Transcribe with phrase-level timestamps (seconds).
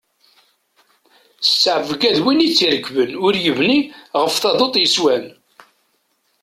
[1.45, 3.79] S ttɛebga d win tt-irekben, ur yebni
[4.21, 5.25] ɣef taḍuṭ yeswan.